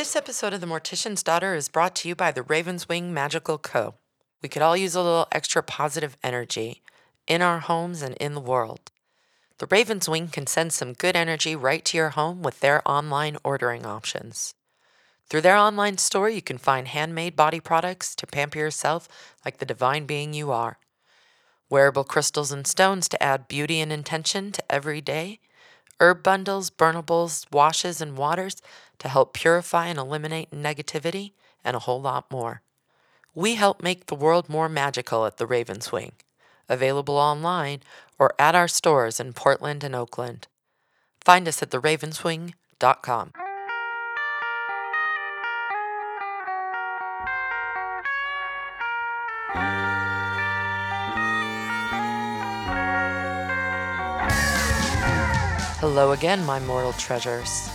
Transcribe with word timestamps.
This 0.00 0.16
episode 0.16 0.54
of 0.54 0.62
The 0.62 0.66
Mortician's 0.66 1.22
Daughter 1.22 1.54
is 1.54 1.68
brought 1.68 1.94
to 1.96 2.08
you 2.08 2.14
by 2.14 2.32
the 2.32 2.42
Raven's 2.42 2.88
Wing 2.88 3.12
Magical 3.12 3.58
Co. 3.58 3.96
We 4.40 4.48
could 4.48 4.62
all 4.62 4.74
use 4.74 4.94
a 4.94 5.02
little 5.02 5.28
extra 5.30 5.62
positive 5.62 6.16
energy 6.22 6.80
in 7.26 7.42
our 7.42 7.58
homes 7.58 8.00
and 8.00 8.16
in 8.16 8.32
the 8.32 8.40
world. 8.40 8.92
The 9.58 9.66
Raven's 9.66 10.08
Wing 10.08 10.28
can 10.28 10.46
send 10.46 10.72
some 10.72 10.94
good 10.94 11.16
energy 11.16 11.54
right 11.54 11.84
to 11.84 11.98
your 11.98 12.08
home 12.08 12.40
with 12.40 12.60
their 12.60 12.80
online 12.88 13.36
ordering 13.44 13.84
options. 13.84 14.54
Through 15.28 15.42
their 15.42 15.58
online 15.58 15.98
store, 15.98 16.30
you 16.30 16.40
can 16.40 16.56
find 16.56 16.88
handmade 16.88 17.36
body 17.36 17.60
products 17.60 18.14
to 18.14 18.26
pamper 18.26 18.58
yourself 18.58 19.06
like 19.44 19.58
the 19.58 19.66
divine 19.66 20.06
being 20.06 20.32
you 20.32 20.50
are, 20.50 20.78
wearable 21.68 22.04
crystals 22.04 22.52
and 22.52 22.66
stones 22.66 23.06
to 23.10 23.22
add 23.22 23.48
beauty 23.48 23.80
and 23.80 23.92
intention 23.92 24.50
to 24.52 24.72
every 24.72 25.02
day, 25.02 25.40
herb 26.00 26.22
bundles, 26.22 26.70
burnables, 26.70 27.44
washes, 27.52 28.00
and 28.00 28.16
waters 28.16 28.62
to 29.00 29.08
help 29.08 29.34
purify 29.34 29.88
and 29.88 29.98
eliminate 29.98 30.50
negativity, 30.52 31.32
and 31.64 31.74
a 31.74 31.80
whole 31.80 32.00
lot 32.00 32.30
more. 32.30 32.62
We 33.34 33.56
help 33.56 33.82
make 33.82 34.06
the 34.06 34.14
world 34.14 34.48
more 34.48 34.68
magical 34.68 35.26
at 35.26 35.36
the 35.36 35.46
Raven's 35.46 35.92
Wing, 35.92 36.12
available 36.68 37.16
online 37.16 37.80
or 38.18 38.34
at 38.38 38.54
our 38.54 38.68
stores 38.68 39.18
in 39.18 39.32
Portland 39.32 39.82
and 39.82 39.94
Oakland. 39.94 40.46
Find 41.20 41.48
us 41.48 41.62
at 41.62 41.70
theravenswing.com. 41.70 43.32
Hello 55.80 56.12
again, 56.12 56.44
my 56.44 56.58
mortal 56.60 56.92
treasures. 56.92 57.70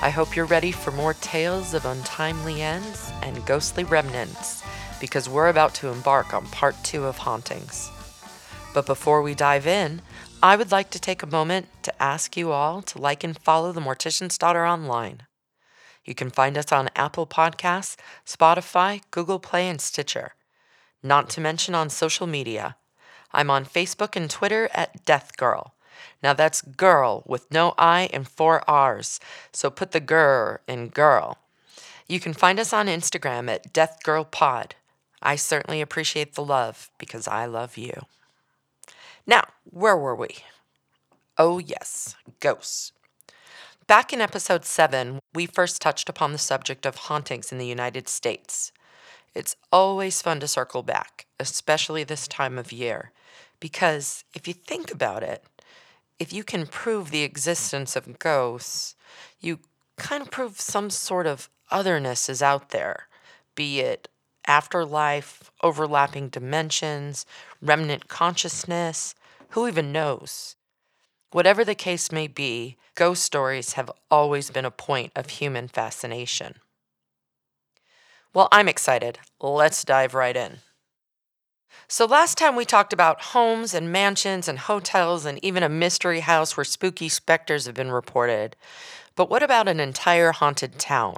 I 0.00 0.10
hope 0.10 0.36
you're 0.36 0.46
ready 0.46 0.70
for 0.70 0.92
more 0.92 1.14
tales 1.14 1.74
of 1.74 1.84
untimely 1.84 2.62
ends 2.62 3.10
and 3.20 3.44
ghostly 3.44 3.82
remnants, 3.82 4.62
because 5.00 5.28
we're 5.28 5.48
about 5.48 5.74
to 5.74 5.88
embark 5.88 6.32
on 6.32 6.46
part 6.46 6.76
two 6.84 7.04
of 7.04 7.18
Hauntings. 7.18 7.90
But 8.72 8.86
before 8.86 9.22
we 9.22 9.34
dive 9.34 9.66
in, 9.66 10.02
I 10.40 10.54
would 10.54 10.70
like 10.70 10.90
to 10.90 11.00
take 11.00 11.24
a 11.24 11.26
moment 11.26 11.66
to 11.82 12.02
ask 12.02 12.36
you 12.36 12.52
all 12.52 12.80
to 12.82 12.98
like 13.00 13.24
and 13.24 13.36
follow 13.36 13.72
The 13.72 13.80
Mortician's 13.80 14.38
Daughter 14.38 14.64
online. 14.64 15.22
You 16.04 16.14
can 16.14 16.30
find 16.30 16.56
us 16.56 16.70
on 16.70 16.90
Apple 16.94 17.26
Podcasts, 17.26 17.96
Spotify, 18.24 19.00
Google 19.10 19.40
Play, 19.40 19.68
and 19.68 19.80
Stitcher. 19.80 20.34
Not 21.02 21.28
to 21.30 21.40
mention 21.40 21.74
on 21.74 21.90
social 21.90 22.28
media. 22.28 22.76
I'm 23.32 23.50
on 23.50 23.64
Facebook 23.64 24.14
and 24.14 24.30
Twitter 24.30 24.70
at 24.72 25.04
Death 25.04 25.36
Girl. 25.36 25.74
Now 26.22 26.32
that's 26.32 26.62
girl 26.62 27.22
with 27.26 27.50
no 27.50 27.74
I 27.78 28.08
and 28.12 28.26
four 28.26 28.68
R's. 28.68 29.20
So 29.52 29.70
put 29.70 29.92
the 29.92 30.00
gur 30.00 30.60
in 30.66 30.88
girl. 30.88 31.38
You 32.08 32.20
can 32.20 32.32
find 32.32 32.58
us 32.58 32.72
on 32.72 32.86
Instagram 32.86 33.50
at 33.50 33.72
Death 33.72 34.02
Girl 34.02 34.24
Pod. 34.24 34.74
I 35.22 35.36
certainly 35.36 35.80
appreciate 35.80 36.34
the 36.34 36.44
love 36.44 36.90
because 36.98 37.28
I 37.28 37.44
love 37.44 37.76
you. 37.76 38.06
Now, 39.26 39.44
where 39.64 39.96
were 39.96 40.14
we? 40.14 40.28
Oh, 41.36 41.58
yes, 41.58 42.16
ghosts. 42.40 42.92
Back 43.86 44.12
in 44.12 44.20
episode 44.20 44.64
7, 44.64 45.18
we 45.34 45.46
first 45.46 45.80
touched 45.82 46.08
upon 46.08 46.32
the 46.32 46.38
subject 46.38 46.86
of 46.86 46.96
hauntings 46.96 47.52
in 47.52 47.58
the 47.58 47.66
United 47.66 48.08
States. 48.08 48.72
It's 49.34 49.56
always 49.70 50.22
fun 50.22 50.40
to 50.40 50.48
circle 50.48 50.82
back, 50.82 51.26
especially 51.38 52.04
this 52.04 52.26
time 52.26 52.58
of 52.58 52.72
year, 52.72 53.12
because 53.60 54.24
if 54.34 54.48
you 54.48 54.54
think 54.54 54.92
about 54.92 55.22
it, 55.22 55.44
if 56.18 56.32
you 56.32 56.42
can 56.44 56.66
prove 56.66 57.10
the 57.10 57.22
existence 57.22 57.96
of 57.96 58.18
ghosts, 58.18 58.94
you 59.40 59.60
kind 59.96 60.22
of 60.22 60.30
prove 60.30 60.60
some 60.60 60.90
sort 60.90 61.26
of 61.26 61.48
otherness 61.70 62.28
is 62.28 62.42
out 62.42 62.70
there, 62.70 63.08
be 63.54 63.80
it 63.80 64.08
afterlife, 64.46 65.50
overlapping 65.62 66.28
dimensions, 66.28 67.26
remnant 67.60 68.08
consciousness, 68.08 69.14
who 69.50 69.68
even 69.68 69.92
knows? 69.92 70.56
Whatever 71.30 71.64
the 71.64 71.74
case 71.74 72.10
may 72.10 72.26
be, 72.26 72.76
ghost 72.94 73.22
stories 73.22 73.74
have 73.74 73.90
always 74.10 74.50
been 74.50 74.64
a 74.64 74.70
point 74.70 75.12
of 75.14 75.28
human 75.28 75.68
fascination. 75.68 76.54
Well, 78.32 78.48
I'm 78.50 78.68
excited. 78.68 79.18
Let's 79.40 79.84
dive 79.84 80.14
right 80.14 80.36
in. 80.36 80.58
So, 81.90 82.04
last 82.04 82.36
time 82.36 82.54
we 82.54 82.66
talked 82.66 82.92
about 82.92 83.32
homes 83.32 83.72
and 83.72 83.90
mansions 83.90 84.46
and 84.46 84.58
hotels 84.58 85.24
and 85.24 85.42
even 85.42 85.62
a 85.62 85.70
mystery 85.70 86.20
house 86.20 86.54
where 86.54 86.64
spooky 86.64 87.08
specters 87.08 87.64
have 87.64 87.74
been 87.74 87.90
reported. 87.90 88.56
But 89.16 89.30
what 89.30 89.42
about 89.42 89.68
an 89.68 89.80
entire 89.80 90.32
haunted 90.32 90.78
town? 90.78 91.16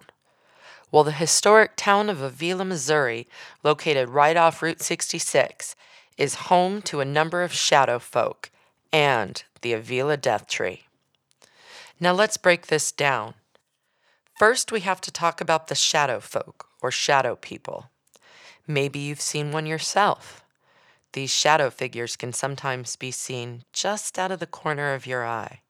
Well, 0.92 1.02
the 1.02 1.10
historic 1.10 1.72
town 1.74 2.08
of 2.08 2.18
Avilla, 2.18 2.64
Missouri, 2.64 3.26
located 3.64 4.10
right 4.10 4.36
off 4.36 4.62
Route 4.62 4.80
66, 4.80 5.74
is 6.16 6.46
home 6.46 6.82
to 6.82 7.00
a 7.00 7.04
number 7.04 7.42
of 7.42 7.52
shadow 7.52 7.98
folk 7.98 8.52
and 8.92 9.42
the 9.62 9.72
Avilla 9.72 10.16
Death 10.16 10.46
Tree. 10.46 10.84
Now, 11.98 12.12
let's 12.12 12.36
break 12.36 12.68
this 12.68 12.92
down. 12.92 13.34
First, 14.38 14.70
we 14.70 14.80
have 14.80 15.00
to 15.00 15.10
talk 15.10 15.40
about 15.40 15.66
the 15.66 15.74
shadow 15.74 16.20
folk 16.20 16.68
or 16.80 16.92
shadow 16.92 17.34
people. 17.34 17.90
Maybe 18.68 19.00
you've 19.00 19.20
seen 19.20 19.50
one 19.50 19.66
yourself. 19.66 20.39
These 21.12 21.30
shadow 21.30 21.70
figures 21.70 22.14
can 22.16 22.32
sometimes 22.32 22.94
be 22.94 23.10
seen 23.10 23.64
just 23.72 24.18
out 24.18 24.30
of 24.30 24.38
the 24.38 24.46
corner 24.46 24.94
of 24.94 25.06
your 25.06 25.26
eye, 25.26 25.60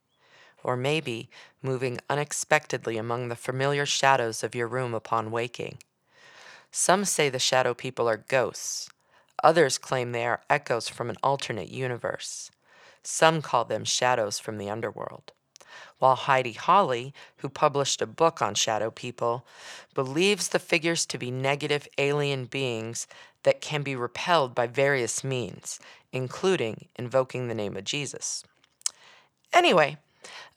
or 0.63 0.77
maybe 0.77 1.31
moving 1.63 1.99
unexpectedly 2.11 2.99
among 2.99 3.29
the 3.29 3.37
familiar 3.37 3.87
shadows 3.87 4.43
of 4.43 4.55
your 4.55 4.69
room 4.69 4.93
upon 4.93 5.31
waking. 5.31 5.79
Some 6.71 7.07
say 7.07 7.31
the 7.31 7.39
shadow 7.39 7.73
people 7.73 8.09
are 8.09 8.19
ghosts. 8.19 8.91
Others 9.43 9.79
claim 9.79 10.13
they 10.13 10.27
are 10.27 10.43
echoes 10.51 10.89
from 10.89 11.09
an 11.09 11.17
alternate 11.23 11.71
universe. 11.71 12.51
Some 13.03 13.41
call 13.41 13.65
them 13.65 13.85
shadows 13.85 14.39
from 14.39 14.59
the 14.59 14.69
underworld. 14.69 15.33
While 15.99 16.17
Heidi 16.17 16.53
Hollis, 16.53 17.13
who 17.39 17.49
published 17.49 18.03
a 18.03 18.07
book 18.07 18.43
on 18.43 18.55
shadow 18.55 18.91
people, 18.91 19.47
believes 19.95 20.49
the 20.49 20.59
figures 20.59 21.07
to 21.07 21.19
be 21.19 21.31
negative 21.31 21.89
alien 21.97 22.47
beings 22.47 23.07
that 23.43 23.61
can 23.61 23.83
be 23.83 23.97
repelled 23.97 24.55
by 24.55 24.67
various 24.67 25.25
means, 25.25 25.81
including 26.13 26.89
invoking 26.97 27.49
the 27.49 27.55
name 27.55 27.77
of 27.77 27.85
Jesus. 27.85 28.45
Anyway, 29.53 29.97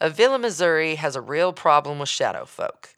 Avilla, 0.02 0.40
Missouri 0.40 0.96
has 0.96 1.16
a 1.16 1.22
real 1.22 1.54
problem 1.54 2.00
with 2.00 2.10
shadow 2.10 2.46
folk. 2.46 2.96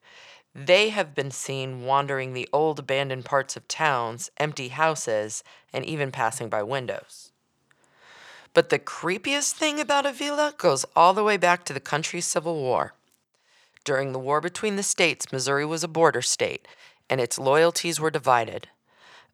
They 0.53 0.89
have 0.89 1.13
been 1.13 1.31
seen 1.31 1.83
wandering 1.83 2.33
the 2.33 2.47
old 2.53 2.79
abandoned 2.79 3.25
parts 3.25 3.57
of 3.57 3.67
towns, 3.67 4.31
empty 4.37 4.69
houses, 4.69 5.43
and 5.73 5.85
even 5.85 6.11
passing 6.11 6.49
by 6.49 6.63
windows. 6.63 7.31
But 8.53 8.69
the 8.69 8.79
creepiest 8.79 9.51
thing 9.51 9.81
about 9.81 10.05
Avilla 10.05 10.57
goes 10.57 10.85
all 10.95 11.13
the 11.13 11.25
way 11.25 11.35
back 11.35 11.65
to 11.65 11.73
the 11.73 11.81
country's 11.81 12.25
Civil 12.25 12.55
War. 12.55 12.93
During 13.83 14.13
the 14.13 14.19
war 14.19 14.39
between 14.39 14.77
the 14.77 14.83
states, 14.83 15.31
Missouri 15.31 15.65
was 15.65 15.83
a 15.83 15.89
border 15.89 16.21
state, 16.21 16.65
and 17.09 17.19
its 17.19 17.37
loyalties 17.37 17.99
were 17.99 18.09
divided. 18.09 18.69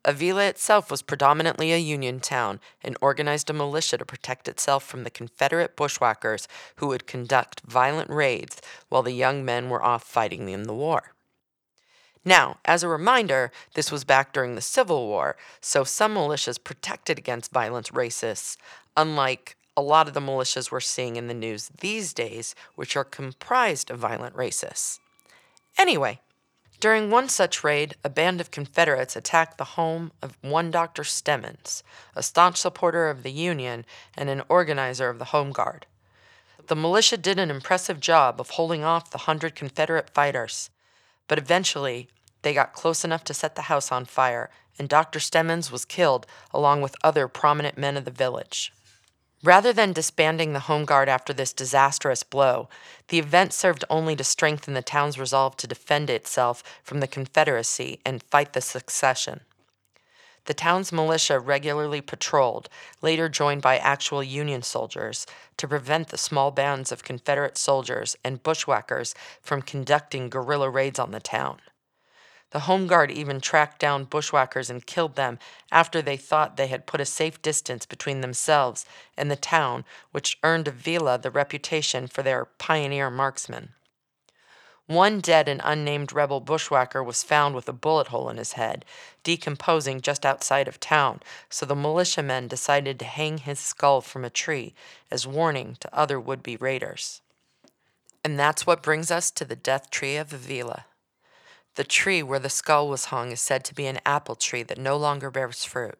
Avilla 0.03 0.47
itself 0.47 0.89
was 0.89 1.03
predominantly 1.03 1.71
a 1.71 1.77
Union 1.77 2.19
town 2.19 2.59
and 2.83 2.97
organized 3.01 3.49
a 3.49 3.53
militia 3.53 3.97
to 3.97 4.05
protect 4.05 4.47
itself 4.47 4.83
from 4.83 5.03
the 5.03 5.11
Confederate 5.11 5.75
bushwhackers 5.75 6.47
who 6.77 6.87
would 6.87 7.05
conduct 7.05 7.61
violent 7.61 8.09
raids 8.09 8.61
while 8.89 9.03
the 9.03 9.11
young 9.11 9.45
men 9.45 9.69
were 9.69 9.83
off 9.83 10.03
fighting 10.03 10.49
in 10.49 10.63
the 10.63 10.73
war. 10.73 11.13
Now, 12.25 12.57
as 12.65 12.83
a 12.83 12.87
reminder, 12.87 13.51
this 13.73 13.91
was 13.91 14.03
back 14.03 14.31
during 14.33 14.55
the 14.55 14.61
Civil 14.61 15.07
War, 15.07 15.37
so 15.59 15.83
some 15.83 16.15
militias 16.15 16.63
protected 16.63 17.17
against 17.17 17.51
violent 17.51 17.91
racists, 17.93 18.57
unlike 18.95 19.55
a 19.75 19.81
lot 19.81 20.07
of 20.07 20.13
the 20.13 20.19
militias 20.19 20.71
we're 20.71 20.81
seeing 20.81 21.15
in 21.15 21.27
the 21.27 21.33
news 21.33 21.71
these 21.79 22.13
days, 22.13 22.53
which 22.75 22.95
are 22.95 23.03
comprised 23.03 23.89
of 23.89 23.99
violent 23.99 24.35
racists. 24.35 24.99
Anyway, 25.77 26.19
during 26.81 27.11
one 27.11 27.29
such 27.29 27.63
raid, 27.63 27.95
a 28.03 28.09
band 28.09 28.41
of 28.41 28.49
Confederates 28.49 29.15
attacked 29.15 29.59
the 29.59 29.75
home 29.75 30.11
of 30.19 30.35
one 30.41 30.71
Dr. 30.71 31.03
Stemmons, 31.03 31.83
a 32.15 32.23
staunch 32.23 32.57
supporter 32.57 33.07
of 33.07 33.21
the 33.21 33.31
Union 33.31 33.85
and 34.17 34.29
an 34.29 34.41
organizer 34.49 35.07
of 35.07 35.19
the 35.19 35.25
Home 35.25 35.51
Guard. 35.51 35.85
The 36.65 36.75
militia 36.75 37.17
did 37.17 37.37
an 37.37 37.51
impressive 37.51 37.99
job 37.99 38.41
of 38.41 38.51
holding 38.51 38.83
off 38.83 39.11
the 39.11 39.19
hundred 39.19 39.53
Confederate 39.53 40.09
fighters, 40.09 40.71
but 41.27 41.37
eventually 41.37 42.07
they 42.41 42.51
got 42.53 42.73
close 42.73 43.05
enough 43.05 43.23
to 43.25 43.33
set 43.35 43.53
the 43.53 43.63
house 43.63 43.91
on 43.91 44.05
fire, 44.05 44.49
and 44.79 44.89
Dr. 44.89 45.19
Stemmons 45.19 45.71
was 45.71 45.85
killed 45.85 46.25
along 46.51 46.81
with 46.81 46.95
other 47.03 47.27
prominent 47.27 47.77
men 47.77 47.95
of 47.95 48.05
the 48.05 48.11
village. 48.11 48.73
Rather 49.43 49.73
than 49.73 49.91
disbanding 49.91 50.53
the 50.53 50.59
Home 50.61 50.85
Guard 50.85 51.09
after 51.09 51.33
this 51.33 51.51
disastrous 51.51 52.21
blow, 52.21 52.69
the 53.07 53.17
event 53.17 53.53
served 53.53 53.83
only 53.89 54.15
to 54.15 54.23
strengthen 54.23 54.75
the 54.75 54.83
town's 54.83 55.17
resolve 55.17 55.57
to 55.57 55.67
defend 55.67 56.11
itself 56.11 56.61
from 56.83 56.99
the 56.99 57.07
Confederacy 57.07 57.99
and 58.05 58.21
fight 58.23 58.53
the 58.53 58.61
succession. 58.61 59.41
The 60.45 60.53
town's 60.53 60.91
militia 60.91 61.39
regularly 61.39 62.01
patrolled, 62.01 62.69
later 63.01 63.29
joined 63.29 63.63
by 63.63 63.77
actual 63.77 64.23
Union 64.23 64.61
soldiers, 64.61 65.25
to 65.57 65.67
prevent 65.67 66.09
the 66.09 66.17
small 66.17 66.51
bands 66.51 66.91
of 66.91 67.03
Confederate 67.03 67.57
soldiers 67.57 68.15
and 68.23 68.43
bushwhackers 68.43 69.15
from 69.41 69.61
conducting 69.63 70.29
guerrilla 70.29 70.69
raids 70.69 70.99
on 70.99 71.11
the 71.11 71.19
town. 71.19 71.59
The 72.51 72.61
Home 72.61 72.85
Guard 72.85 73.11
even 73.11 73.39
tracked 73.39 73.79
down 73.79 74.03
bushwhackers 74.03 74.69
and 74.69 74.85
killed 74.85 75.15
them 75.15 75.39
after 75.71 76.01
they 76.01 76.17
thought 76.17 76.57
they 76.57 76.67
had 76.67 76.85
put 76.85 77.01
a 77.01 77.05
safe 77.05 77.41
distance 77.41 77.85
between 77.85 78.21
themselves 78.21 78.85
and 79.17 79.31
the 79.31 79.37
town, 79.37 79.85
which 80.11 80.37
earned 80.43 80.67
Avilla 80.67 81.17
the 81.17 81.31
reputation 81.31 82.07
for 82.07 82.23
their 82.23 82.45
pioneer 82.45 83.09
marksmen. 83.09 83.69
One 84.87 85.21
dead 85.21 85.47
and 85.47 85.61
unnamed 85.63 86.11
rebel 86.11 86.41
bushwhacker 86.41 87.01
was 87.01 87.23
found 87.23 87.55
with 87.55 87.69
a 87.69 87.73
bullet 87.73 88.07
hole 88.07 88.29
in 88.29 88.35
his 88.35 88.53
head, 88.53 88.83
decomposing 89.23 90.01
just 90.01 90.25
outside 90.25 90.67
of 90.67 90.81
town, 90.81 91.21
so 91.49 91.65
the 91.65 91.75
militiamen 91.75 92.49
decided 92.49 92.99
to 92.99 93.05
hang 93.05 93.37
his 93.37 93.59
skull 93.59 94.01
from 94.01 94.25
a 94.25 94.29
tree 94.29 94.73
as 95.09 95.25
warning 95.25 95.77
to 95.79 95.95
other 95.97 96.19
would 96.19 96.43
be 96.43 96.57
raiders. 96.57 97.21
And 98.25 98.37
that's 98.37 98.67
what 98.67 98.83
brings 98.83 99.09
us 99.09 99.31
to 99.31 99.45
the 99.45 99.55
death 99.55 99.89
tree 99.89 100.17
of 100.17 100.31
Avilla. 100.31 100.83
The 101.75 101.83
tree 101.83 102.21
where 102.21 102.39
the 102.39 102.49
skull 102.49 102.89
was 102.89 103.05
hung 103.05 103.31
is 103.31 103.41
said 103.41 103.63
to 103.65 103.75
be 103.75 103.87
an 103.87 103.99
apple 104.05 104.35
tree 104.35 104.63
that 104.63 104.77
no 104.77 104.97
longer 104.97 105.31
bears 105.31 105.63
fruit. 105.63 105.97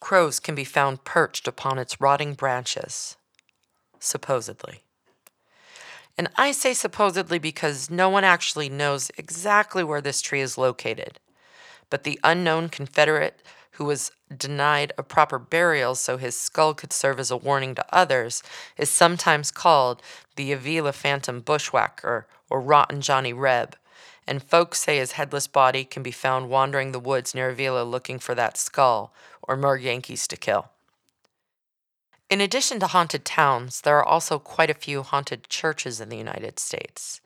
Crows 0.00 0.38
can 0.38 0.54
be 0.54 0.64
found 0.64 1.04
perched 1.04 1.48
upon 1.48 1.78
its 1.78 2.00
rotting 2.00 2.34
branches, 2.34 3.16
supposedly. 3.98 4.82
And 6.18 6.28
I 6.36 6.52
say 6.52 6.74
supposedly 6.74 7.38
because 7.38 7.90
no 7.90 8.08
one 8.08 8.22
actually 8.22 8.68
knows 8.68 9.10
exactly 9.16 9.82
where 9.82 10.02
this 10.02 10.20
tree 10.20 10.42
is 10.42 10.58
located. 10.58 11.18
But 11.88 12.04
the 12.04 12.20
unknown 12.22 12.68
Confederate 12.68 13.40
who 13.72 13.84
was 13.84 14.12
denied 14.36 14.92
a 14.96 15.02
proper 15.02 15.38
burial 15.38 15.94
so 15.94 16.16
his 16.16 16.38
skull 16.38 16.74
could 16.74 16.92
serve 16.92 17.18
as 17.18 17.30
a 17.30 17.36
warning 17.36 17.74
to 17.74 17.84
others 17.92 18.42
is 18.76 18.88
sometimes 18.88 19.50
called 19.50 20.00
the 20.36 20.52
Avilla 20.52 20.92
Phantom 20.92 21.40
Bushwhacker 21.40 22.26
or 22.48 22.60
Rotten 22.60 23.00
Johnny 23.00 23.32
Reb 23.32 23.76
and 24.26 24.42
folks 24.42 24.80
say 24.80 24.98
his 24.98 25.12
headless 25.12 25.46
body 25.46 25.84
can 25.84 26.02
be 26.02 26.10
found 26.10 26.48
wandering 26.48 26.92
the 26.92 27.00
woods 27.00 27.34
near 27.34 27.54
Avilla 27.54 27.88
looking 27.88 28.18
for 28.18 28.34
that 28.34 28.56
skull 28.56 29.12
or 29.42 29.56
more 29.56 29.76
Yankees 29.76 30.26
to 30.28 30.36
kill. 30.36 30.70
In 32.30 32.40
addition 32.40 32.80
to 32.80 32.86
haunted 32.86 33.24
towns, 33.24 33.82
there 33.82 33.98
are 33.98 34.04
also 34.04 34.38
quite 34.38 34.70
a 34.70 34.74
few 34.74 35.02
haunted 35.02 35.48
churches 35.48 36.00
in 36.00 36.08
the 36.08 36.16
United 36.16 36.58
States. 36.58 37.20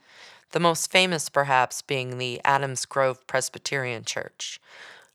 The 0.50 0.60
most 0.60 0.90
famous, 0.90 1.28
perhaps, 1.28 1.82
being 1.82 2.18
the 2.18 2.40
Adams 2.44 2.84
Grove 2.84 3.26
Presbyterian 3.26 4.04
Church, 4.04 4.60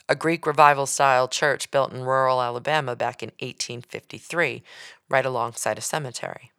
a 0.08 0.16
Greek 0.16 0.46
revival 0.46 0.86
style 0.86 1.28
church 1.28 1.72
built 1.72 1.92
in 1.92 2.04
rural 2.04 2.42
Alabama 2.42 2.96
back 2.96 3.24
in 3.24 3.30
1853, 3.40 4.64
right 5.10 5.26
alongside 5.26 5.78
a 5.78 5.82
cemetery. 5.82 6.52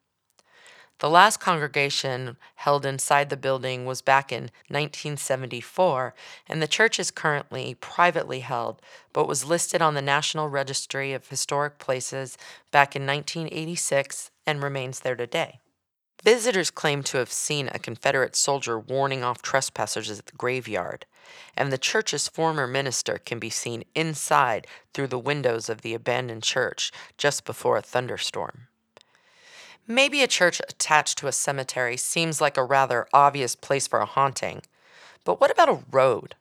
The 1.00 1.10
last 1.10 1.38
congregation 1.40 2.36
held 2.54 2.86
inside 2.86 3.28
the 3.28 3.36
building 3.36 3.84
was 3.84 4.00
back 4.00 4.30
in 4.30 4.44
1974, 4.68 6.14
and 6.48 6.62
the 6.62 6.68
church 6.68 7.00
is 7.00 7.10
currently 7.10 7.74
privately 7.74 8.40
held, 8.40 8.80
but 9.12 9.26
was 9.26 9.44
listed 9.44 9.82
on 9.82 9.94
the 9.94 10.02
National 10.02 10.48
Registry 10.48 11.12
of 11.12 11.28
Historic 11.28 11.78
Places 11.78 12.38
back 12.70 12.94
in 12.94 13.06
1986 13.06 14.30
and 14.46 14.62
remains 14.62 15.00
there 15.00 15.16
today. 15.16 15.58
Visitors 16.22 16.70
claim 16.70 17.02
to 17.02 17.18
have 17.18 17.30
seen 17.30 17.68
a 17.68 17.78
Confederate 17.78 18.36
soldier 18.36 18.78
warning 18.78 19.24
off 19.24 19.42
trespassers 19.42 20.10
at 20.10 20.26
the 20.26 20.36
graveyard, 20.36 21.06
and 21.56 21.72
the 21.72 21.76
church's 21.76 22.28
former 22.28 22.66
minister 22.66 23.18
can 23.18 23.38
be 23.38 23.50
seen 23.50 23.84
inside 23.94 24.66
through 24.94 25.08
the 25.08 25.18
windows 25.18 25.68
of 25.68 25.82
the 25.82 25.92
abandoned 25.92 26.44
church 26.44 26.92
just 27.18 27.44
before 27.44 27.76
a 27.76 27.82
thunderstorm. 27.82 28.68
Maybe 29.86 30.22
a 30.22 30.26
church 30.26 30.62
attached 30.66 31.18
to 31.18 31.26
a 31.26 31.32
cemetery 31.32 31.98
seems 31.98 32.40
like 32.40 32.56
a 32.56 32.64
rather 32.64 33.06
obvious 33.12 33.54
place 33.54 33.86
for 33.86 33.98
a 33.98 34.06
haunting, 34.06 34.62
but 35.24 35.40
what 35.40 35.50
about 35.50 35.68
a 35.68 35.82
road? 35.90 36.36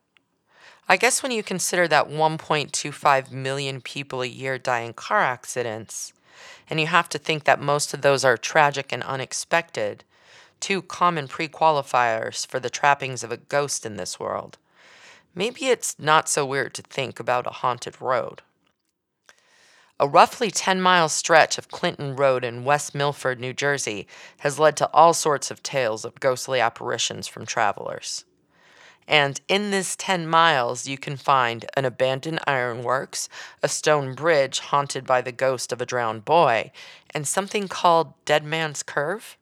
I 0.88 0.95
guess 0.95 1.22
when 1.22 1.34
you 1.34 1.44
consider 1.44 1.86
that 1.90 2.10
1.25 2.10 3.31
million 3.31 3.81
people 3.81 4.22
a 4.22 4.28
year 4.28 4.57
die 4.57 4.80
in 4.80 4.94
car 4.94 5.19
accidents, 5.19 6.13
and 6.69 6.80
you 6.80 6.88
have 6.88 7.10
to 7.10 7.18
think 7.18 7.44
that 7.44 7.60
most 7.60 7.94
of 7.94 8.01
those 8.01 8.24
are 8.24 8.38
tragic 8.38 8.94
and 8.94 9.04
unexpected, 9.04 10.06
two 10.62 10.81
common 10.81 11.28
pre 11.28 11.50
qualifiers 11.50 12.48
for 12.48 12.62
the 12.62 12.69
trappings 12.69 13.25
of 13.25 13.31
a 13.34 13.38
ghost 13.38 13.86
in 13.86 13.98
this 13.98 14.22
world, 14.22 14.57
maybe 15.36 15.66
it's 15.66 16.00
not 16.00 16.30
so 16.30 16.46
weird 16.46 16.74
to 16.75 16.81
think 16.81 17.19
about 17.19 17.46
a 17.46 17.50
haunted 17.50 18.01
road. 18.01 18.42
A 20.00 20.07
roughly 20.07 20.50
10 20.50 20.81
mile 20.81 21.07
stretch 21.07 21.57
of 21.57 21.69
Clinton 21.69 22.16
Road 22.16 22.44
in 22.44 22.63
West 22.63 22.95
Milford, 22.95 23.40
New 23.40 23.54
Jersey, 23.54 24.07
has 24.40 24.57
led 24.57 24.75
to 24.78 24.90
all 24.92 25.13
sorts 25.13 25.51
of 25.51 25.62
tales 25.62 26.04
of 26.04 26.19
ghostly 26.19 26.60
apparitions 26.60 27.28
from 27.28 27.45
travelers. 27.45 28.25
And 29.07 29.40
in 29.48 29.69
this 29.69 29.95
10 29.95 30.28
miles, 30.28 30.88
you 30.88 30.98
can 30.98 31.16
find 31.16 31.66
an 31.75 31.86
abandoned 31.86 32.40
ironworks, 32.48 33.30
a 33.62 33.68
stone 33.68 34.16
bridge 34.16 34.60
haunted 34.60 35.06
by 35.06 35.22
the 35.22 35.31
ghost 35.31 35.72
of 35.72 35.81
a 35.81 35.86
drowned 35.86 36.25
boy, 36.25 36.72
and 37.12 37.28
something 37.28 37.68
called 37.68 38.13
Dead 38.25 38.44
Man's 38.44 38.81
Curve. 38.81 39.38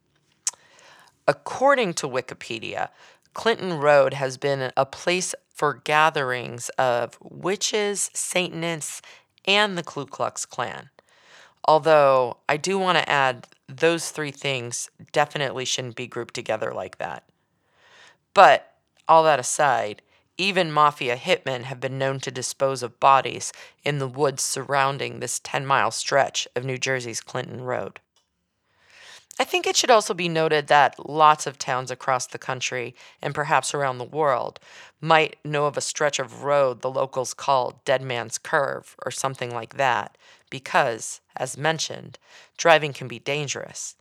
According 1.27 1.93
to 1.95 2.09
Wikipedia, 2.09 2.89
Clinton 3.33 3.79
Road 3.79 4.15
has 4.15 4.37
been 4.37 4.73
a 4.75 4.85
place 4.85 5.33
for 5.53 5.75
gatherings 5.75 6.69
of 6.69 7.17
witches, 7.21 8.09
Satanists, 8.13 9.01
and 9.45 9.77
the 9.77 9.83
Ku 9.83 10.05
Klux 10.05 10.45
Klan. 10.45 10.89
Although 11.65 12.37
I 12.49 12.57
do 12.57 12.77
want 12.77 12.97
to 12.97 13.09
add 13.09 13.47
those 13.67 14.09
three 14.09 14.31
things 14.31 14.89
definitely 15.11 15.65
shouldn't 15.65 15.95
be 15.95 16.07
grouped 16.07 16.33
together 16.33 16.73
like 16.73 16.97
that. 16.97 17.23
But 18.33 18.73
all 19.07 19.23
that 19.23 19.39
aside, 19.39 20.01
even 20.37 20.71
mafia 20.71 21.15
hitmen 21.17 21.63
have 21.63 21.79
been 21.79 21.97
known 21.97 22.19
to 22.21 22.31
dispose 22.31 22.81
of 22.81 22.99
bodies 22.99 23.53
in 23.83 23.99
the 23.99 24.07
woods 24.07 24.41
surrounding 24.41 25.19
this 25.19 25.39
10 25.39 25.65
mile 25.65 25.91
stretch 25.91 26.47
of 26.55 26.63
New 26.63 26.77
Jersey's 26.77 27.21
Clinton 27.21 27.61
Road. 27.61 27.99
I 29.39 29.43
think 29.43 29.65
it 29.65 29.75
should 29.75 29.89
also 29.89 30.13
be 30.13 30.29
noted 30.29 30.67
that 30.67 31.09
lots 31.09 31.47
of 31.47 31.57
towns 31.57 31.89
across 31.89 32.27
the 32.27 32.37
country, 32.37 32.95
and 33.21 33.33
perhaps 33.33 33.73
around 33.73 33.97
the 33.97 34.03
world, 34.03 34.59
might 34.99 35.37
know 35.43 35.65
of 35.65 35.77
a 35.77 35.81
stretch 35.81 36.19
of 36.19 36.43
road 36.43 36.81
the 36.81 36.91
locals 36.91 37.33
call 37.33 37.81
Dead 37.85 38.01
Man's 38.01 38.37
Curve 38.37 38.95
or 39.03 39.11
something 39.11 39.51
like 39.51 39.77
that, 39.77 40.17
because, 40.49 41.21
as 41.35 41.57
mentioned, 41.57 42.19
driving 42.57 42.93
can 42.93 43.07
be 43.07 43.19
dangerous, 43.19 43.95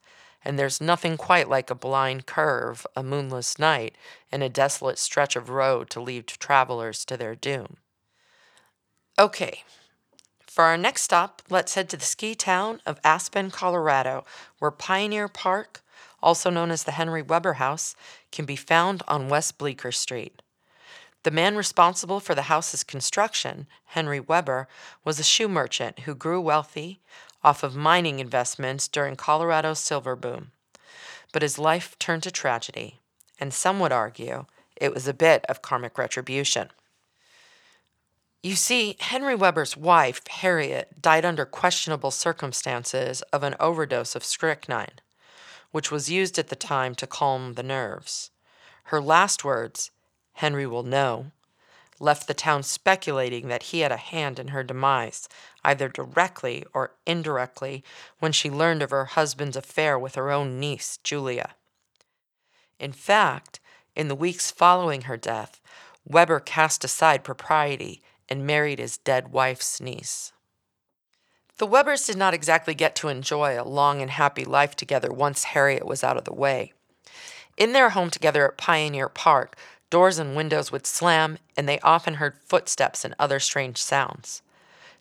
and 0.45 0.59
there's 0.59 0.81
nothing 0.81 1.17
quite 1.17 1.49
like 1.49 1.71
a 1.71 1.75
blind 1.75 2.27
curve, 2.27 2.87
a 2.97 3.03
moonless 3.03 3.59
night, 3.59 3.95
and 4.31 4.43
a 4.43 4.49
desolate 4.49 4.99
stretch 4.99 5.37
of 5.37 5.49
road 5.49 5.89
to 5.91 6.01
lead 6.01 6.27
travelers 6.27 7.05
to 7.05 7.17
their 7.17 7.35
doom. 7.35 7.77
Okay, 9.19 9.65
for 10.61 10.67
our 10.67 10.77
next 10.77 11.05
stop, 11.05 11.41
let's 11.49 11.75
head 11.75 11.89
to 11.89 11.97
the 11.97 12.05
ski 12.05 12.35
town 12.35 12.83
of 12.85 13.01
Aspen, 13.03 13.51
Colorado, 13.51 14.27
where 14.59 14.71
Pioneer 14.71 15.27
Park, 15.27 15.81
also 16.23 16.51
known 16.51 16.71
as 16.71 16.85
the 16.85 16.93
Henry 16.93 17.23
Weber 17.23 17.55
House, 17.55 17.97
can 18.31 18.45
be 18.45 18.57
found 18.57 19.03
on 19.09 19.31
West 19.31 19.57
Bleeker 19.57 19.91
Street. 19.91 20.43
The 21.23 21.31
man 21.31 21.57
responsible 21.57 22.21
for 22.21 22.35
the 22.35 22.53
house's 22.53 22.85
construction, 22.85 23.69
Henry 23.87 24.21
Weber, 24.21 24.69
was 25.03 25.19
a 25.19 25.23
shoe 25.23 25.49
merchant 25.49 26.01
who 26.01 26.15
grew 26.15 26.43
wealthy 26.43 27.01
off 27.43 27.63
of 27.63 27.75
mining 27.75 28.19
investments 28.19 28.87
during 28.87 29.17
Colorado's 29.17 29.79
silver 29.79 30.15
boom. 30.15 30.51
But 31.33 31.41
his 31.41 31.59
life 31.59 31.99
turned 31.99 32.25
to 32.25 32.31
tragedy, 32.31 33.01
and 33.39 33.55
some 33.55 33.81
would 33.81 33.93
argue 33.93 34.45
it 34.77 34.93
was 34.93 35.09
a 35.09 35.15
bit 35.15 35.47
of 35.49 35.63
karmic 35.63 35.97
retribution. 35.97 36.69
You 38.43 38.55
see, 38.55 38.97
Henry 39.01 39.35
Weber's 39.35 39.77
wife, 39.77 40.27
Harriet, 40.27 41.03
died 41.03 41.27
under 41.27 41.45
questionable 41.45 42.11
circumstances 42.11 43.21
of 43.35 43.43
an 43.43 43.55
overdose 43.61 44.17
of 44.17 44.25
strychnine, 44.25 45.01
which 45.73 45.91
was 45.91 46.11
used 46.11 46.39
at 46.39 46.49
the 46.49 46.57
time 46.57 46.95
to 46.95 47.07
calm 47.07 47.53
the 47.53 47.63
nerves. 47.63 48.31
Her 48.85 49.01
last 49.01 49.45
words, 49.45 49.91
Henry 50.35 50.67
will 50.67 50.83
know, 50.83 51.33
left 51.99 52.27
the 52.27 52.33
town 52.33 52.63
speculating 52.63 53.49
that 53.49 53.65
he 53.65 53.81
had 53.81 53.93
a 53.93 53.99
hand 53.99 54.39
in 54.39 54.49
her 54.49 54.63
demise, 54.63 55.29
either 55.63 55.91
directly 55.91 56.65
or 56.73 56.93
indirectly, 57.07 57.85
when 58.21 58.33
she 58.33 58.49
learned 58.49 58.81
of 58.81 58.91
her 58.91 59.05
husband's 59.05 59.57
affair 59.57 59.99
with 59.99 60.15
her 60.15 60.31
own 60.31 60.59
niece, 60.59 60.99
Julia. 61.05 61.57
In 62.79 62.93
fact, 62.93 63.61
in 63.95 64.09
the 64.09 64.15
weeks 64.15 64.51
following 64.51 65.03
her 65.03 65.19
death, 65.19 65.61
Weber 66.07 66.41
cast 66.41 66.85
aside 66.85 67.23
propriety 67.23 68.01
and 68.31 68.47
married 68.47 68.79
his 68.79 68.99
dead 68.99 69.33
wife's 69.33 69.81
niece. 69.81 70.33
The 71.59 71.67
Webbers 71.67 72.07
did 72.07 72.17
not 72.17 72.33
exactly 72.33 72.75
get 72.75 72.95
to 72.97 73.09
enjoy 73.09 73.61
a 73.61 73.69
long 73.69 74.01
and 74.01 74.11
happy 74.11 74.45
life 74.47 74.75
together 74.77 75.13
once 75.13 75.45
Harriet 75.45 75.85
was 75.85 76.03
out 76.03 76.17
of 76.17 76.25
the 76.25 76.33
way. 76.33 76.73
In 77.59 77.73
their 77.73 77.91
home 77.91 78.09
together 78.09 78.49
at 78.49 78.57
Pioneer 78.57 79.11
Park, 79.11 79.57
doors 79.91 80.19
and 80.19 80.35
windows 80.35 80.73
would 80.73 80.87
slam, 80.87 81.37
and 81.57 81.69
they 81.69 81.79
often 81.81 82.15
heard 82.15 82.39
footsteps 82.47 83.05
and 83.05 83.15
other 83.19 83.41
strange 83.41 83.77
sounds. 83.77 84.41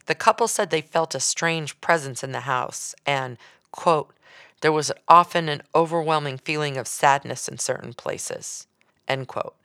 The 0.07 0.15
couple 0.15 0.47
said 0.47 0.69
they 0.69 0.81
felt 0.81 1.15
a 1.15 1.19
strange 1.19 1.79
presence 1.79 2.23
in 2.23 2.31
the 2.31 2.41
house, 2.41 2.95
and, 3.05 3.37
quote, 3.71 4.13
there 4.61 4.71
was 4.71 4.91
often 5.07 5.47
an 5.47 5.61
overwhelming 5.73 6.37
feeling 6.37 6.75
of 6.75 6.87
sadness 6.87 7.47
in 7.47 7.59
certain 7.59 7.93
places, 7.93 8.67
end 9.07 9.27
quote. 9.27 9.55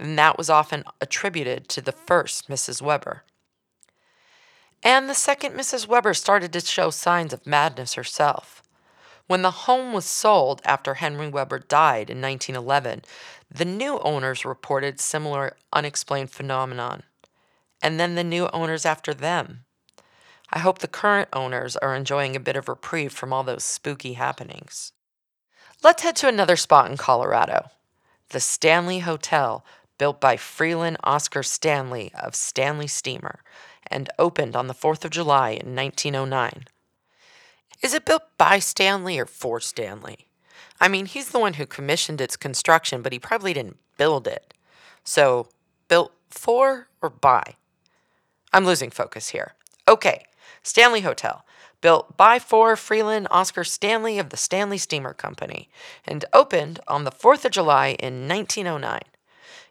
And 0.00 0.18
that 0.18 0.38
was 0.38 0.48
often 0.48 0.82
attributed 1.00 1.68
to 1.68 1.82
the 1.82 1.92
first 1.92 2.48
Mrs. 2.48 2.80
Weber. 2.80 3.22
And 4.82 5.10
the 5.10 5.14
second 5.14 5.52
Mrs. 5.52 5.86
Weber 5.86 6.14
started 6.14 6.54
to 6.54 6.60
show 6.60 6.88
signs 6.88 7.34
of 7.34 7.46
madness 7.46 7.94
herself. 7.94 8.62
When 9.26 9.42
the 9.42 9.50
home 9.50 9.92
was 9.92 10.06
sold 10.06 10.62
after 10.64 10.94
Henry 10.94 11.28
Weber 11.28 11.58
died 11.58 12.08
in 12.08 12.20
1911, 12.22 13.02
the 13.50 13.66
new 13.66 13.98
owners 13.98 14.46
reported 14.46 15.00
similar 15.00 15.54
unexplained 15.70 16.30
phenomenon. 16.30 17.02
And 17.82 18.00
then 18.00 18.14
the 18.14 18.24
new 18.24 18.48
owners 18.48 18.86
after 18.86 19.12
them. 19.12 19.64
I 20.50 20.60
hope 20.60 20.78
the 20.78 20.88
current 20.88 21.28
owners 21.34 21.76
are 21.76 21.94
enjoying 21.94 22.34
a 22.34 22.40
bit 22.40 22.56
of 22.56 22.68
reprieve 22.68 23.12
from 23.12 23.32
all 23.34 23.44
those 23.44 23.64
spooky 23.64 24.14
happenings. 24.14 24.92
Let's 25.82 26.02
head 26.02 26.16
to 26.16 26.28
another 26.28 26.56
spot 26.56 26.90
in 26.90 26.96
Colorado 26.96 27.70
the 28.30 28.40
Stanley 28.40 29.00
Hotel, 29.00 29.64
built 30.00 30.18
by 30.18 30.34
Freeland 30.34 30.96
Oscar 31.04 31.42
Stanley 31.42 32.10
of 32.18 32.34
Stanley 32.34 32.86
Steamer 32.86 33.40
and 33.86 34.08
opened 34.18 34.56
on 34.56 34.66
the 34.66 34.72
4th 34.72 35.04
of 35.04 35.10
July 35.10 35.50
in 35.50 35.76
1909. 35.76 36.64
Is 37.82 37.92
it 37.92 38.06
built 38.06 38.22
by 38.38 38.60
Stanley 38.60 39.18
or 39.18 39.26
for 39.26 39.60
Stanley? 39.60 40.28
I 40.80 40.88
mean, 40.88 41.04
he's 41.04 41.28
the 41.28 41.38
one 41.38 41.52
who 41.52 41.66
commissioned 41.66 42.18
its 42.18 42.38
construction, 42.38 43.02
but 43.02 43.12
he 43.12 43.18
probably 43.18 43.52
didn't 43.52 43.76
build 43.98 44.26
it. 44.26 44.54
So, 45.04 45.48
built 45.86 46.12
for 46.30 46.88
or 47.02 47.10
by? 47.10 47.56
I'm 48.54 48.64
losing 48.64 48.88
focus 48.88 49.28
here. 49.28 49.52
Okay, 49.86 50.24
Stanley 50.62 51.02
Hotel, 51.02 51.44
built 51.82 52.16
by 52.16 52.38
for 52.38 52.74
Freeland 52.74 53.28
Oscar 53.30 53.64
Stanley 53.64 54.18
of 54.18 54.30
the 54.30 54.38
Stanley 54.38 54.78
Steamer 54.78 55.12
Company, 55.12 55.68
and 56.06 56.24
opened 56.32 56.80
on 56.88 57.04
the 57.04 57.12
4th 57.12 57.44
of 57.44 57.52
July 57.52 57.96
in 57.98 58.26
1909. 58.26 59.00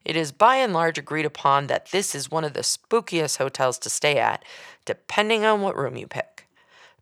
It 0.06 0.16
is 0.16 0.32
by 0.32 0.56
and 0.56 0.74
large 0.74 0.98
agreed 0.98 1.26
upon 1.26 1.68
that 1.68 1.92
this 1.92 2.16
is 2.16 2.32
one 2.32 2.44
of 2.44 2.54
the 2.54 2.62
spookiest 2.62 3.38
hotels 3.38 3.78
to 3.80 3.90
stay 3.90 4.18
at, 4.18 4.44
depending 4.86 5.46
on 5.46 5.62
what 5.62 5.78
room 5.78 5.98
you 5.98 6.08
pick. 6.08 6.48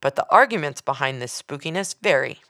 But 0.01 0.15
the 0.15 0.25
arguments 0.29 0.81
behind 0.81 1.21
this 1.21 1.41
spookiness 1.41 1.95
vary. 2.01 2.41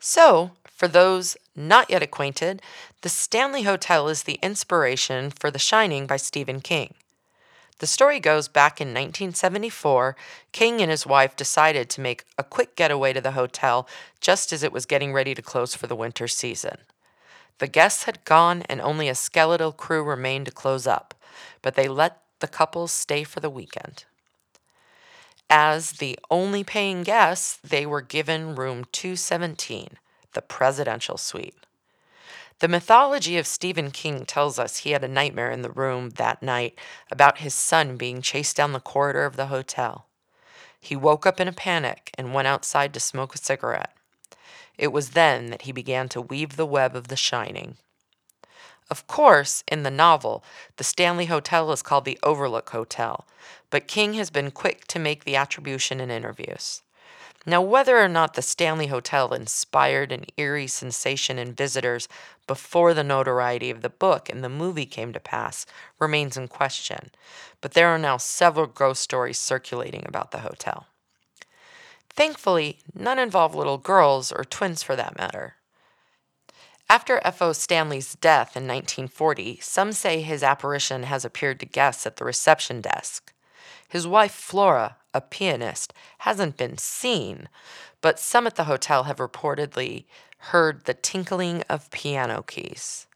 So, 0.00 0.52
for 0.64 0.88
those 0.88 1.36
not 1.56 1.90
yet 1.90 2.02
acquainted, 2.02 2.62
the 3.02 3.08
Stanley 3.08 3.62
Hotel 3.62 4.08
is 4.08 4.22
the 4.22 4.38
inspiration 4.42 5.30
for 5.30 5.50
The 5.50 5.58
Shining 5.58 6.06
by 6.06 6.16
Stephen 6.16 6.60
King. 6.60 6.94
The 7.78 7.86
story 7.86 8.18
goes 8.18 8.48
back 8.48 8.80
in 8.80 8.88
1974, 8.88 10.16
King 10.50 10.80
and 10.80 10.90
his 10.90 11.06
wife 11.06 11.36
decided 11.36 11.88
to 11.90 12.00
make 12.00 12.24
a 12.36 12.42
quick 12.42 12.74
getaway 12.74 13.12
to 13.12 13.20
the 13.20 13.32
hotel 13.32 13.88
just 14.20 14.52
as 14.52 14.64
it 14.64 14.72
was 14.72 14.86
getting 14.86 15.12
ready 15.12 15.34
to 15.34 15.42
close 15.42 15.74
for 15.74 15.86
the 15.86 15.96
winter 15.96 16.26
season. 16.26 16.78
The 17.58 17.66
guests 17.66 18.04
had 18.04 18.24
gone 18.24 18.62
and 18.68 18.80
only 18.80 19.08
a 19.08 19.14
skeletal 19.14 19.72
crew 19.72 20.02
remained 20.02 20.46
to 20.46 20.52
close 20.52 20.86
up, 20.86 21.14
but 21.60 21.74
they 21.74 21.88
let 21.88 22.22
the 22.40 22.48
couple 22.48 22.86
stay 22.86 23.24
for 23.24 23.40
the 23.40 23.50
weekend. 23.50 24.04
As 25.50 25.92
the 25.92 26.18
only 26.30 26.62
paying 26.62 27.02
guests, 27.02 27.58
they 27.64 27.86
were 27.86 28.02
given 28.02 28.54
room 28.54 28.84
217, 28.92 29.98
the 30.34 30.42
presidential 30.42 31.16
suite. 31.16 31.56
The 32.60 32.68
mythology 32.68 33.38
of 33.38 33.46
Stephen 33.46 33.90
King 33.90 34.26
tells 34.26 34.58
us 34.58 34.78
he 34.78 34.90
had 34.90 35.04
a 35.04 35.08
nightmare 35.08 35.50
in 35.50 35.62
the 35.62 35.70
room 35.70 36.10
that 36.10 36.42
night 36.42 36.78
about 37.10 37.38
his 37.38 37.54
son 37.54 37.96
being 37.96 38.20
chased 38.20 38.56
down 38.56 38.72
the 38.72 38.80
corridor 38.80 39.24
of 39.24 39.36
the 39.36 39.46
hotel. 39.46 40.06
He 40.80 40.96
woke 40.96 41.24
up 41.24 41.40
in 41.40 41.48
a 41.48 41.52
panic 41.52 42.10
and 42.18 42.34
went 42.34 42.48
outside 42.48 42.92
to 42.94 43.00
smoke 43.00 43.34
a 43.34 43.38
cigarette. 43.38 43.92
It 44.78 44.92
was 44.92 45.10
then 45.10 45.50
that 45.50 45.62
he 45.62 45.72
began 45.72 46.08
to 46.10 46.20
weave 46.20 46.56
the 46.56 46.66
web 46.66 46.94
of 46.94 47.08
the 47.08 47.16
shining. 47.16 47.76
Of 48.90 49.06
course, 49.06 49.64
in 49.70 49.82
the 49.82 49.90
novel, 49.90 50.42
the 50.76 50.84
Stanley 50.84 51.26
Hotel 51.26 51.70
is 51.72 51.82
called 51.82 52.06
the 52.06 52.18
Overlook 52.22 52.70
Hotel, 52.70 53.26
but 53.68 53.88
King 53.88 54.14
has 54.14 54.30
been 54.30 54.50
quick 54.50 54.86
to 54.86 54.98
make 54.98 55.24
the 55.24 55.36
attribution 55.36 56.00
in 56.00 56.10
interviews. 56.10 56.82
Now, 57.44 57.60
whether 57.60 57.98
or 57.98 58.08
not 58.08 58.34
the 58.34 58.42
Stanley 58.42 58.86
Hotel 58.86 59.32
inspired 59.32 60.10
an 60.10 60.24
eerie 60.36 60.66
sensation 60.66 61.38
in 61.38 61.54
visitors 61.54 62.08
before 62.46 62.94
the 62.94 63.04
notoriety 63.04 63.70
of 63.70 63.82
the 63.82 63.90
book 63.90 64.28
and 64.28 64.42
the 64.42 64.48
movie 64.48 64.86
came 64.86 65.12
to 65.12 65.20
pass 65.20 65.66
remains 65.98 66.36
in 66.36 66.48
question, 66.48 67.10
but 67.60 67.72
there 67.72 67.88
are 67.88 67.98
now 67.98 68.16
several 68.16 68.66
ghost 68.66 69.02
stories 69.02 69.38
circulating 69.38 70.04
about 70.06 70.30
the 70.30 70.40
hotel. 70.40 70.86
Thankfully, 72.18 72.80
none 72.92 73.20
involve 73.20 73.54
little 73.54 73.78
girls 73.78 74.32
or 74.32 74.42
twins 74.42 74.82
for 74.82 74.96
that 74.96 75.16
matter. 75.16 75.54
After 76.90 77.20
F.O. 77.22 77.52
Stanley's 77.52 78.16
death 78.16 78.56
in 78.56 78.66
1940, 78.66 79.60
some 79.62 79.92
say 79.92 80.20
his 80.20 80.42
apparition 80.42 81.04
has 81.04 81.24
appeared 81.24 81.60
to 81.60 81.66
guests 81.66 82.08
at 82.08 82.16
the 82.16 82.24
reception 82.24 82.80
desk. 82.80 83.32
His 83.88 84.04
wife, 84.04 84.32
Flora, 84.32 84.96
a 85.14 85.20
pianist, 85.20 85.94
hasn't 86.18 86.56
been 86.56 86.76
seen, 86.76 87.48
but 88.00 88.18
some 88.18 88.48
at 88.48 88.56
the 88.56 88.64
hotel 88.64 89.04
have 89.04 89.18
reportedly 89.18 90.06
heard 90.38 90.86
the 90.86 90.94
tinkling 90.94 91.62
of 91.70 91.88
piano 91.92 92.42
keys. 92.42 93.06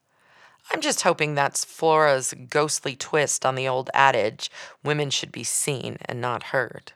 I'm 0.71 0.81
just 0.81 1.03
hoping 1.03 1.35
that's 1.35 1.65
Flora's 1.65 2.35
ghostly 2.49 2.95
twist 2.95 3.45
on 3.45 3.57
the 3.57 3.67
old 3.67 3.91
adage 3.95 4.49
women 4.85 5.11
should 5.11 5.33
be 5.33 5.43
seen 5.43 5.97
and 6.05 6.21
not 6.21 6.45
heard. 6.45 6.93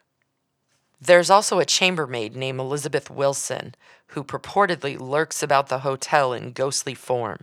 There's 1.00 1.30
also 1.30 1.58
a 1.58 1.64
chambermaid 1.64 2.34
named 2.34 2.60
Elizabeth 2.60 3.10
Wilson 3.10 3.74
who 4.08 4.24
purportedly 4.24 4.98
lurks 4.98 5.42
about 5.42 5.68
the 5.68 5.80
hotel 5.80 6.32
in 6.32 6.52
ghostly 6.52 6.94
form. 6.94 7.40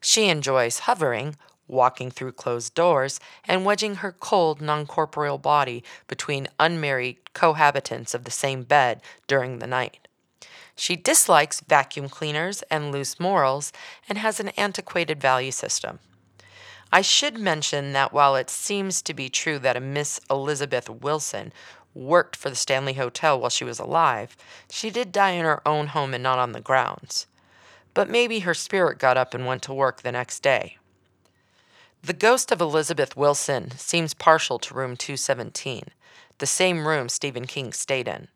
She 0.00 0.28
enjoys 0.28 0.80
hovering 0.80 1.36
walking 1.72 2.10
through 2.10 2.32
closed 2.32 2.74
doors, 2.74 3.18
and 3.48 3.64
wedging 3.64 3.96
her 3.96 4.12
cold, 4.12 4.60
non 4.60 4.86
corporeal 4.86 5.38
body 5.38 5.82
between 6.06 6.48
unmarried 6.60 7.16
cohabitants 7.34 8.14
of 8.14 8.24
the 8.24 8.30
same 8.30 8.62
bed 8.62 9.00
during 9.26 9.58
the 9.58 9.66
night. 9.66 10.06
She 10.76 10.96
dislikes 10.96 11.60
vacuum 11.60 12.08
cleaners 12.08 12.62
and 12.70 12.92
loose 12.92 13.20
morals 13.20 13.72
and 14.08 14.18
has 14.18 14.40
an 14.40 14.48
antiquated 14.50 15.20
value 15.20 15.50
system. 15.50 15.98
I 16.94 17.00
should 17.00 17.38
mention 17.38 17.92
that 17.92 18.12
while 18.12 18.36
it 18.36 18.50
seems 18.50 19.00
to 19.02 19.14
be 19.14 19.30
true 19.30 19.58
that 19.60 19.76
a 19.76 19.80
Miss 19.80 20.20
Elizabeth 20.30 20.90
Wilson 20.90 21.52
worked 21.94 22.36
for 22.36 22.50
the 22.50 22.56
Stanley 22.56 22.94
Hotel 22.94 23.38
while 23.38 23.50
she 23.50 23.64
was 23.64 23.78
alive, 23.78 24.36
she 24.70 24.90
did 24.90 25.12
die 25.12 25.30
in 25.30 25.44
her 25.44 25.66
own 25.66 25.88
home 25.88 26.14
and 26.14 26.22
not 26.22 26.38
on 26.38 26.52
the 26.52 26.60
grounds. 26.60 27.26
But 27.94 28.08
maybe 28.08 28.40
her 28.40 28.54
spirit 28.54 28.98
got 28.98 29.16
up 29.16 29.34
and 29.34 29.46
went 29.46 29.62
to 29.64 29.74
work 29.74 30.02
the 30.02 30.12
next 30.12 30.40
day. 30.40 30.78
The 32.02 32.12
ghost 32.12 32.50
of 32.50 32.60
Elizabeth 32.60 33.16
Wilson 33.16 33.70
seems 33.72 34.14
partial 34.14 34.58
to 34.60 34.74
room 34.74 34.96
217, 34.96 35.84
the 36.38 36.46
same 36.46 36.88
room 36.88 37.08
Stephen 37.08 37.46
King 37.46 37.72
stayed 37.72 38.08
in. 38.08 38.28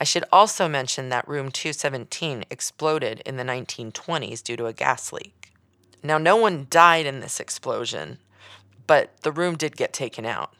I 0.00 0.04
should 0.04 0.24
also 0.32 0.68
mention 0.68 1.08
that 1.08 1.28
room 1.28 1.50
217 1.50 2.44
exploded 2.50 3.20
in 3.26 3.36
the 3.36 3.42
1920s 3.42 4.42
due 4.42 4.56
to 4.56 4.66
a 4.66 4.72
gas 4.72 5.12
leak. 5.12 5.52
Now, 6.02 6.18
no 6.18 6.36
one 6.36 6.68
died 6.70 7.04
in 7.04 7.20
this 7.20 7.40
explosion, 7.40 8.18
but 8.86 9.10
the 9.22 9.32
room 9.32 9.56
did 9.56 9.76
get 9.76 9.92
taken 9.92 10.24
out. 10.24 10.54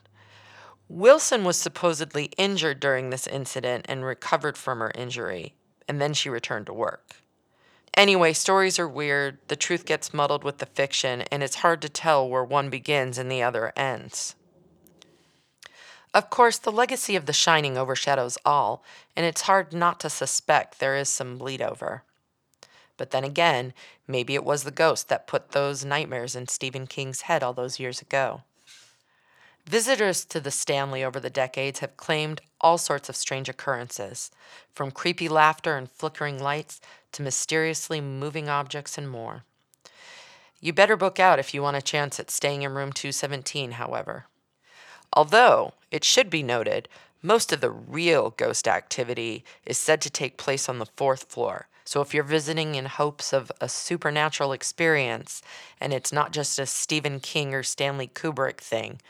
Wilson 0.88 1.45
was 1.45 1.59
supposedly 1.59 2.30
injured 2.38 2.80
during 2.80 3.11
this 3.11 3.26
incident 3.26 3.85
and 3.88 4.04
recovered 4.04 4.57
from 4.57 4.78
her 4.78 4.90
injury, 4.95 5.54
and 5.87 6.00
then 6.00 6.14
she 6.14 6.30
returned 6.30 6.66
to 6.66 6.73
work. 6.73 7.16
Anyway, 7.95 8.33
stories 8.33 8.78
are 8.78 8.88
weird, 8.88 9.38
the 9.49 9.57
truth 9.57 9.85
gets 9.85 10.14
muddled 10.14 10.45
with 10.45 10.59
the 10.59 10.66
fiction, 10.66 11.23
and 11.30 11.42
it's 11.42 11.57
hard 11.57 11.83
to 11.83 11.88
tell 11.88 12.28
where 12.28 12.45
one 12.45 12.71
begins 12.71 13.18
and 13.18 13.30
the 13.30 13.42
other 13.42 13.73
ends. 13.76 14.35
Of 16.14 16.30
course, 16.30 16.57
the 16.57 16.73
legacy 16.73 17.16
of 17.16 17.26
The 17.26 17.33
Shining 17.35 17.76
overshadows 17.76 18.38
all, 18.45 18.83
and 19.14 19.26
it's 19.26 19.42
hard 19.42 19.75
not 19.75 20.00
to 20.00 20.09
suspect 20.09 20.78
there 20.78 20.97
is 20.97 21.09
some 21.09 21.37
bleed 21.37 21.61
over. 21.61 22.02
But 22.97 23.11
then 23.11 23.25
again, 23.25 23.75
maybe 24.07 24.35
it 24.35 24.45
was 24.45 24.64
the 24.64 24.71
ghost 24.71 25.09
that 25.09 25.26
put 25.26 25.50
those 25.50 25.85
nightmares 25.85 26.35
in 26.35 26.49
Stephen 26.49 26.87
King's 26.87 27.23
head 27.23 27.42
all 27.42 27.52
those 27.52 27.78
years 27.78 28.00
ago. 28.00 28.42
Visitors 29.69 30.25
to 30.25 30.41
the 30.41 30.51
Stanley 30.51 31.05
over 31.05 31.21
the 31.21 31.29
decades 31.29 31.81
have 31.81 31.99
claimed 31.99 32.41
all 32.59 32.79
sorts 32.79 33.11
of 33.11 33.17
strange 33.17 33.51
occurrences, 33.51 34.31
from 34.73 34.91
creepy 34.91 35.29
laughter 35.29 35.77
and 35.77 35.91
flickering 35.91 36.43
lights 36.43 36.81
to 37.13 37.21
mysteriously 37.21 38.01
moving 38.01 38.49
objects 38.49 38.97
and 38.97 39.11
more. 39.11 39.45
You 40.59 40.73
better 40.73 40.97
book 40.97 41.21
out 41.21 41.39
if 41.39 41.53
you 41.53 41.61
want 41.61 41.77
a 41.77 41.83
chance 41.83 42.19
at 42.19 42.31
staying 42.31 42.63
in 42.63 42.73
room 42.73 42.95
217, 42.95 43.73
however. 43.73 44.25
Although, 45.13 45.75
it 45.91 46.03
should 46.03 46.31
be 46.31 46.43
noted, 46.43 46.89
most 47.21 47.53
of 47.53 47.61
the 47.61 47.71
real 47.71 48.31
ghost 48.31 48.67
activity 48.67 49.45
is 49.67 49.77
said 49.77 50.01
to 50.01 50.09
take 50.09 50.39
place 50.39 50.71
on 50.71 50.79
the 50.79 50.87
fourth 50.97 51.25
floor. 51.25 51.69
So 51.85 52.01
if 52.01 52.15
you're 52.15 52.25
visiting 52.25 52.75
in 52.75 52.87
hopes 52.87 53.35
of 53.35 53.53
a 53.61 53.69
supernatural 53.69 54.53
experience 54.53 55.43
and 55.79 55.93
it's 55.93 56.13
not 56.13 56.33
just 56.33 56.59
a 56.59 56.65
Stephen 56.65 57.21
King 57.21 57.55
or 57.55 57.63
Stanley 57.63 58.09
Kubrick 58.09 58.59
thing, 58.59 59.01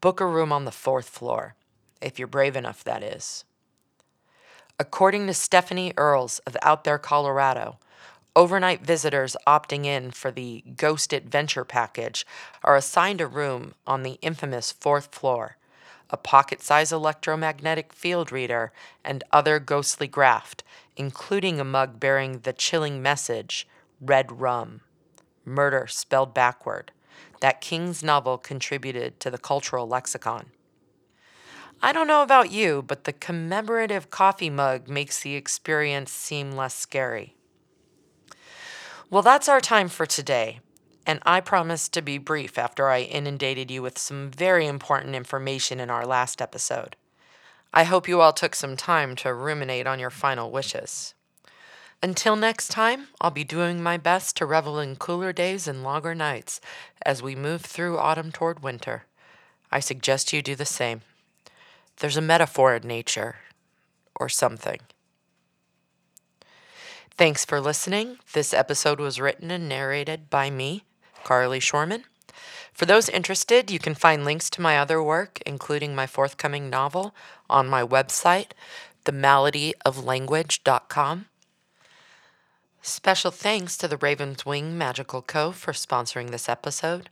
Book 0.00 0.20
a 0.20 0.26
room 0.26 0.52
on 0.52 0.64
the 0.64 0.72
fourth 0.72 1.08
floor, 1.08 1.54
if 2.00 2.18
you're 2.18 2.28
brave 2.28 2.56
enough, 2.56 2.84
that 2.84 3.02
is. 3.02 3.44
According 4.78 5.26
to 5.26 5.34
Stephanie 5.34 5.94
Earls 5.96 6.38
of 6.40 6.56
Out 6.62 6.84
There, 6.84 6.98
Colorado, 6.98 7.78
Overnight 8.36 8.82
visitors 8.82 9.34
opting 9.46 9.86
in 9.86 10.10
for 10.10 10.30
the 10.30 10.62
Ghost 10.76 11.14
Adventure 11.14 11.64
package 11.64 12.26
are 12.62 12.76
assigned 12.76 13.22
a 13.22 13.26
room 13.26 13.72
on 13.86 14.02
the 14.02 14.18
infamous 14.20 14.72
fourth 14.72 15.14
floor, 15.14 15.56
a 16.10 16.18
pocket 16.18 16.60
sized 16.60 16.92
electromagnetic 16.92 17.94
field 17.94 18.30
reader, 18.30 18.72
and 19.02 19.24
other 19.32 19.58
ghostly 19.58 20.06
graft, 20.06 20.62
including 20.98 21.58
a 21.58 21.64
mug 21.64 21.98
bearing 21.98 22.40
the 22.40 22.52
chilling 22.52 23.00
message 23.00 23.66
Red 24.02 24.38
Rum, 24.38 24.82
murder 25.46 25.86
spelled 25.86 26.34
backward, 26.34 26.92
that 27.40 27.60
King's 27.60 28.02
novel 28.02 28.38
contributed 28.38 29.20
to 29.20 29.30
the 29.30 29.38
cultural 29.38 29.86
lexicon. 29.86 30.46
I 31.82 31.92
don't 31.92 32.06
know 32.06 32.22
about 32.22 32.50
you, 32.50 32.82
but 32.82 33.04
the 33.04 33.12
commemorative 33.12 34.10
coffee 34.10 34.50
mug 34.50 34.88
makes 34.88 35.20
the 35.20 35.34
experience 35.34 36.10
seem 36.10 36.52
less 36.52 36.74
scary. 36.74 37.34
Well, 39.10 39.22
that's 39.22 39.48
our 39.48 39.60
time 39.60 39.88
for 39.88 40.06
today, 40.06 40.60
and 41.06 41.20
I 41.24 41.40
promised 41.40 41.92
to 41.92 42.02
be 42.02 42.18
brief 42.18 42.58
after 42.58 42.88
I 42.88 43.02
inundated 43.02 43.70
you 43.70 43.82
with 43.82 43.98
some 43.98 44.30
very 44.30 44.66
important 44.66 45.14
information 45.14 45.78
in 45.78 45.90
our 45.90 46.06
last 46.06 46.40
episode. 46.40 46.96
I 47.72 47.84
hope 47.84 48.08
you 48.08 48.20
all 48.20 48.32
took 48.32 48.54
some 48.54 48.76
time 48.76 49.14
to 49.16 49.34
ruminate 49.34 49.86
on 49.86 49.98
your 49.98 50.10
final 50.10 50.50
wishes. 50.50 51.14
Until 52.02 52.36
next 52.36 52.68
time, 52.68 53.08
I'll 53.20 53.30
be 53.30 53.44
doing 53.44 53.82
my 53.82 53.96
best 53.96 54.36
to 54.36 54.46
revel 54.46 54.78
in 54.78 54.96
cooler 54.96 55.32
days 55.32 55.66
and 55.66 55.82
longer 55.82 56.14
nights 56.14 56.60
as 57.04 57.22
we 57.22 57.34
move 57.34 57.62
through 57.62 57.98
autumn 57.98 58.30
toward 58.30 58.62
winter. 58.62 59.04
I 59.72 59.80
suggest 59.80 60.32
you 60.32 60.42
do 60.42 60.54
the 60.54 60.64
same. 60.64 61.00
There's 61.98 62.16
a 62.16 62.22
metaphor 62.22 62.76
in 62.76 62.86
nature, 62.86 63.36
or 64.14 64.28
something. 64.28 64.80
Thanks 67.10 67.44
for 67.44 67.60
listening. 67.60 68.18
This 68.34 68.52
episode 68.52 69.00
was 69.00 69.20
written 69.20 69.50
and 69.50 69.68
narrated 69.68 70.28
by 70.28 70.50
me, 70.50 70.84
Carly 71.24 71.60
Schorman. 71.60 72.04
For 72.72 72.84
those 72.84 73.08
interested, 73.08 73.70
you 73.70 73.78
can 73.78 73.94
find 73.94 74.24
links 74.24 74.50
to 74.50 74.60
my 74.60 74.78
other 74.78 75.02
work, 75.02 75.40
including 75.46 75.94
my 75.94 76.06
forthcoming 76.06 76.68
novel, 76.68 77.14
on 77.48 77.68
my 77.68 77.82
website, 77.82 78.50
themelodyoflanguage.com. 79.06 81.26
Special 82.88 83.32
thanks 83.32 83.76
to 83.78 83.88
the 83.88 83.96
Raven's 83.96 84.46
Wing 84.46 84.78
Magical 84.78 85.20
Co. 85.20 85.50
for 85.50 85.72
sponsoring 85.72 86.30
this 86.30 86.48
episode, 86.48 87.10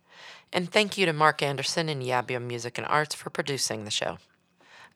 and 0.53 0.71
thank 0.71 0.97
you 0.97 1.05
to 1.05 1.13
Mark 1.13 1.43
Anderson 1.43 1.89
and 1.89 2.01
Yabia 2.01 2.41
Music 2.41 2.79
and 2.79 2.87
Arts 2.87 3.13
for 3.17 3.29
producing 3.29 3.85
the 3.85 3.91
show. 3.91 4.19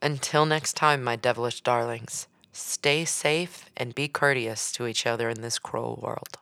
Until 0.00 0.46
next 0.46 0.74
time, 0.74 1.02
my 1.02 1.16
devilish 1.16 1.62
darlings, 1.62 2.28
stay 2.52 3.04
safe 3.04 3.68
and 3.76 3.92
be 3.92 4.06
courteous 4.06 4.70
to 4.70 4.86
each 4.86 5.04
other 5.04 5.28
in 5.28 5.40
this 5.40 5.58
cruel 5.58 5.98
world. 6.00 6.38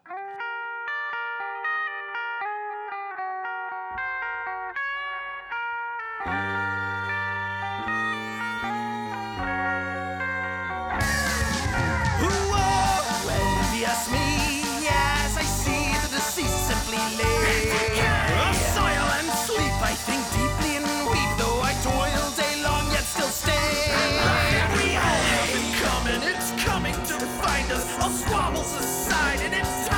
Squabbles 28.10 28.72
aside, 28.74 29.40
and 29.40 29.54
in 29.54 29.64
time 29.88 29.95